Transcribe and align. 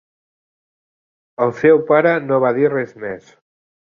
El 1.45 1.53
seu 1.59 1.83
para 1.91 2.15
no 2.31 2.41
va 2.47 2.53
dir 2.57 2.67
res 2.75 2.99
més. 3.07 3.31